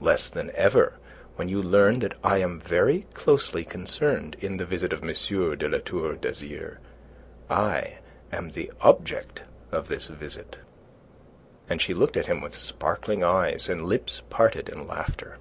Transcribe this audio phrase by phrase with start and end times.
[0.00, 0.94] "Less than ever
[1.36, 5.10] when you learn that I am very closely concerned in the visit of M.
[5.56, 6.78] de La Tour d'Azyr.
[7.48, 7.98] I
[8.32, 10.58] am the object of this visit."
[11.70, 15.38] And she looked at him with sparkling eyes and lips parted in laughter.